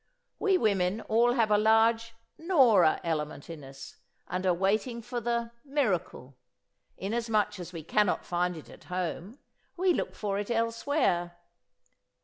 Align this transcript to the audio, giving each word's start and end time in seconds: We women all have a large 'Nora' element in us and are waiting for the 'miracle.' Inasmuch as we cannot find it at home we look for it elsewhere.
We 0.39 0.57
women 0.57 1.01
all 1.01 1.33
have 1.33 1.51
a 1.51 1.59
large 1.59 2.15
'Nora' 2.35 2.99
element 3.03 3.51
in 3.51 3.63
us 3.63 3.97
and 4.27 4.47
are 4.47 4.51
waiting 4.55 4.99
for 5.03 5.21
the 5.21 5.51
'miracle.' 5.63 6.35
Inasmuch 6.97 7.59
as 7.59 7.71
we 7.71 7.83
cannot 7.83 8.25
find 8.25 8.57
it 8.57 8.67
at 8.67 8.85
home 8.85 9.37
we 9.77 9.93
look 9.93 10.15
for 10.15 10.39
it 10.39 10.49
elsewhere. 10.49 11.37